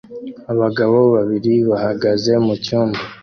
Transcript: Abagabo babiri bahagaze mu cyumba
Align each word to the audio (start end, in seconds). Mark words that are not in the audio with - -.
Abagabo 0.53 0.99
babiri 1.15 1.53
bahagaze 1.69 2.31
mu 2.45 2.53
cyumba 2.65 3.01